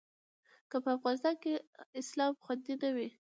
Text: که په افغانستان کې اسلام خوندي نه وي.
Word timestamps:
که 0.69 0.77
په 0.83 0.89
افغانستان 0.97 1.35
کې 1.43 1.53
اسلام 2.01 2.33
خوندي 2.43 2.73
نه 2.81 2.89
وي. 2.95 3.09